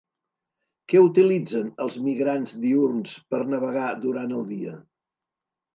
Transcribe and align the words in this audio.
Què 0.93 1.03
utilitzen 1.07 1.69
els 1.85 1.99
migrants 2.07 2.57
diürns 2.65 3.15
per 3.35 3.45
navegar 3.55 3.87
durant 4.09 4.37
el 4.41 4.53
dia? 4.57 4.79